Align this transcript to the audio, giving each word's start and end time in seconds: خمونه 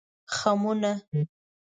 خمونه 0.35 0.91